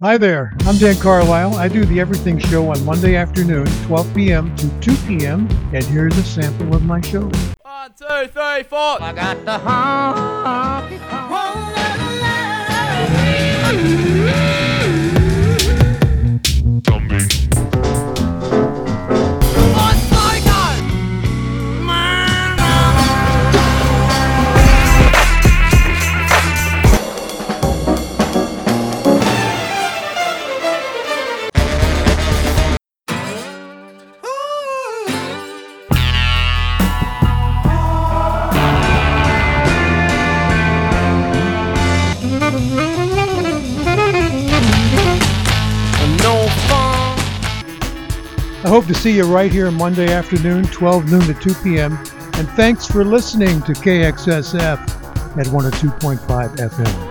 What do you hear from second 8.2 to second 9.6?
three, four. I got the